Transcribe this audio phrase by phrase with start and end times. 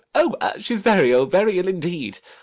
[0.15, 2.17] Oh, she's very ill, very ill indeed.